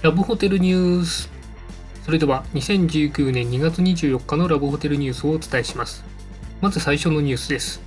[0.00, 1.28] ラブホテルニュース。
[2.04, 6.04] それでは2019年2月24日のラブホテルニュースをお伝えします。
[6.60, 7.82] まず最初のニュースです。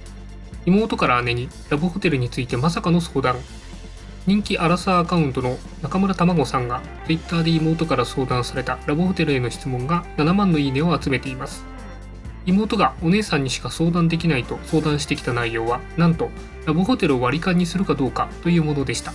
[0.65, 3.37] 妹から姉にラブホテルについてまさかの相談。
[4.27, 11.63] 人気アラサーアカウントの中村卵さんが Twitter で妹から相談されたラブホテルへの質問が7万のいいねを集めています。
[12.45, 16.29] 妹がお姉さんにしか相談できないと相談してきた内容はなんと
[16.65, 19.13] ラブホテルを割り勘にするかどうかというものでした。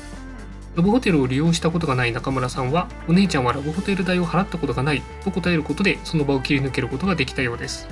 [0.77, 7.89] ラブホテルを利用したことがない中村さんは、お姉ちゃんはラブホテル代を払ったことがないと答えることで、その場を切り抜けることができたようです。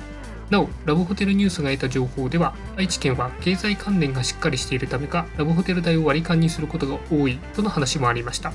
[0.51, 8.53] なお、ラブホテルニュースが得た情報では、愛知県は経済関連がしっかりしているためか、ラブホテル代を割り勘にすることが多いとの話もありました。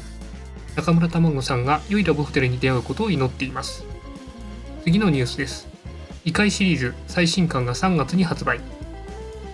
[0.76, 3.84] 中村卵さんが良いラブホテルに出会うことを祈っています。
[4.84, 5.66] 次のニュースです。
[6.24, 8.60] 異界シリーズ最新刊が3月に発売。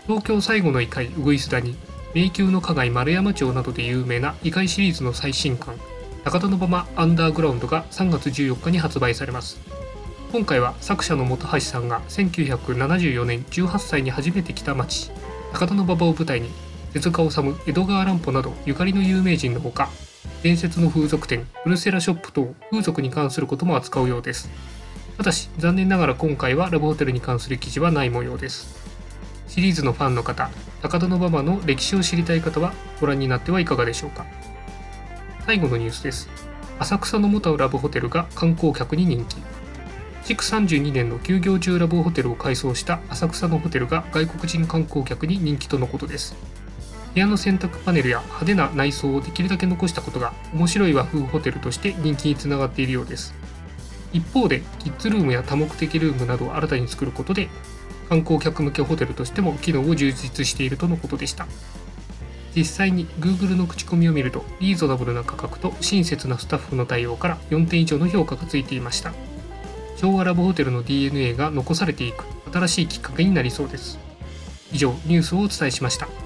[0.06, 1.77] 東京最後の異界ウグイスダに
[2.16, 5.79] 迷宮の加害丸山町などで有名な異界シリーズの最新刊
[6.24, 9.60] 高田の馬場アンダーグラウンドが3月14日に発売されます。
[10.32, 15.10] 今回は作者の本橋さんが1974年18歳に初めて来た町
[15.52, 16.49] 高田の馬場を舞台に
[16.95, 19.90] 手塚治虫江戸川乱歩などゆかりの有名人のほか
[20.43, 24.49] 伝説の風俗店ウルセラショップ等風俗に関することも扱うようです。
[25.18, 28.74] ただし残念ながら今回はラブホテルに関する記事はない模様です。
[29.49, 30.51] シリーズのファンの方
[30.87, 34.24] 高田馬場の歴史を知りたい方はご覧になってはいかがでしょうか。
[35.45, 36.28] 最後のニュースです。
[36.78, 39.38] 浅草のモタウラブホテルが観光客に人気。
[40.24, 46.37] 築32年の休業中ラブホテルを改装した浅草のホテルが外国人観光客に人気とのことです。
[47.15, 53.34] 部屋の洗濯パネルや派手な内装をできるだけ残したことが面白い和風ホテルとして人気につながっているようです。
[54.12, 57.48] 一方でキッズルームや多目的ルームなどを新たに作ることで
[58.09, 61.46] 観光客向けホテルとしても機能を充実しているとのことでした。
[62.54, 69.12] 実際に Google の口コミを見るとリーズナブルな価格と親切なスタッフの対応から4点以上の評価がついていました。
[69.97, 73.99] 昭和ラブホテルの DNA が残されていく新しいきっかけになりそうです。
[74.73, 76.25] 以上ニュースをお伝えしました。